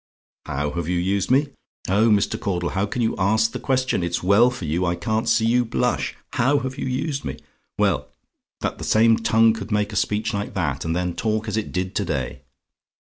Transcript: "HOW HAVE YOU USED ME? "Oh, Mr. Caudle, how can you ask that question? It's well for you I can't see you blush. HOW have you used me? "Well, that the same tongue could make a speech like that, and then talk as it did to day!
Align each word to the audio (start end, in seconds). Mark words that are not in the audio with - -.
"HOW 0.47 0.71
HAVE 0.71 0.89
YOU 0.89 0.97
USED 0.97 1.29
ME? 1.29 1.47
"Oh, 1.87 2.09
Mr. 2.09 2.39
Caudle, 2.39 2.69
how 2.71 2.87
can 2.87 3.03
you 3.03 3.13
ask 3.19 3.51
that 3.51 3.59
question? 3.61 4.01
It's 4.03 4.23
well 4.23 4.49
for 4.49 4.65
you 4.65 4.83
I 4.83 4.95
can't 4.95 5.29
see 5.29 5.45
you 5.45 5.63
blush. 5.63 6.15
HOW 6.33 6.57
have 6.57 6.79
you 6.79 6.87
used 6.87 7.23
me? 7.23 7.37
"Well, 7.77 8.07
that 8.61 8.79
the 8.79 8.83
same 8.83 9.17
tongue 9.17 9.53
could 9.53 9.71
make 9.71 9.93
a 9.93 9.95
speech 9.95 10.33
like 10.33 10.55
that, 10.55 10.83
and 10.85 10.95
then 10.95 11.13
talk 11.15 11.47
as 11.47 11.55
it 11.55 11.71
did 11.71 11.93
to 11.97 12.05
day! 12.05 12.41